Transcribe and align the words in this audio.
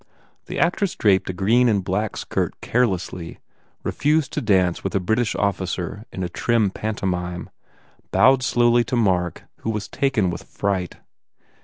The 0.47 0.57
actress 0.57 0.95
draped 0.95 1.29
a 1.29 1.31
green 1.33 1.69
and 1.69 1.83
black 1.83 2.17
skirt 2.17 2.59
carelessly, 2.59 3.37
refused" 3.83 4.33
to 4.33 4.41
dance 4.41 4.83
with 4.83 4.95
a 4.95 4.99
British 4.99 5.35
officer 5.35 6.05
in 6.11 6.23
a 6.23 6.27
trim 6.27 6.71
pantomime, 6.71 7.51
bowed 8.09 8.41
slowly 8.41 8.83
to 8.85 8.95
Mark 8.95 9.43
who 9.57 9.69
was 9.69 9.87
taken 9.87 10.31
with 10.31 10.41
fright. 10.41 10.95